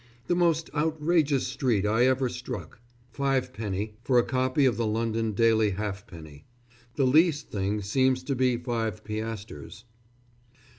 [0.25, 2.79] The most outrageous street I ever struck
[3.13, 6.43] 5_d._ for a copy of a London daily halfpenny.
[6.95, 9.85] The least thing seems to be five piastres.